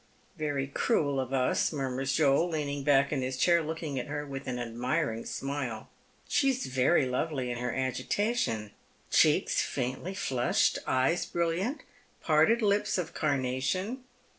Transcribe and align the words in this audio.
"Very 0.35 0.65
cruel 0.65 1.19
of 1.19 1.31
us," 1.31 1.71
murmurs 1.71 2.13
Joel, 2.13 2.49
leaning 2.49 2.83
back 2.83 3.13
in 3.13 3.21
his 3.21 3.37
chair 3.37 3.61
looking 3.61 3.99
at 3.99 4.07
her 4.07 4.25
with 4.25 4.47
an 4.47 4.57
admiring 4.57 5.25
smile. 5.27 5.91
She 6.27 6.49
is 6.49 6.65
very 6.65 7.05
lovely 7.05 7.51
in 7.51 7.59
her 7.59 7.69
At 7.69 7.97
Bay. 7.97 8.03
265 8.09 8.55
agitation; 8.55 8.71
cheeks 9.11 9.61
faintly 9.61 10.15
flushed, 10.15 10.79
eyes 10.87 11.27
brilliant, 11.27 11.81
parted 12.19 12.63
lips 12.63 12.97
of 12.97 13.13
carnation. 13.13 14.03